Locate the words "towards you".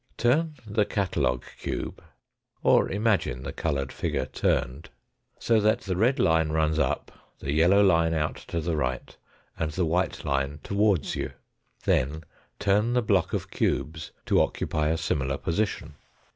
10.63-11.33